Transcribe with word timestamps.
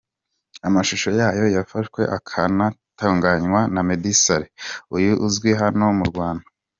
amashusho 0.67 1.09
yayo 1.19 1.45
yafashwe 1.55 2.01
akanatunganywa 2.17 3.59
na 3.73 3.81
Meddy 3.87 4.13
Saleh 4.23 4.51
uyu 4.95 5.11
uzwi 5.27 5.49
hano 5.61 5.85
mu 5.99 6.05
Rwanda 6.11 6.45